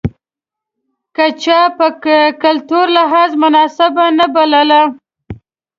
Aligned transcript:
که 1.15 1.25
چا 1.43 1.59
په 1.77 1.87
کلتوري 2.43 2.91
لحاظ 2.97 3.31
مناسبه 3.43 4.05
نه 4.17 4.25
بلله. 4.33 4.81